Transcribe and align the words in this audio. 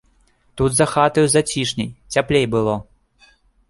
Тут 0.61 0.77
за 0.77 0.87
хатаю 0.95 1.25
зацішней, 1.35 1.89
цяплей 2.17 2.45
было. 2.57 2.73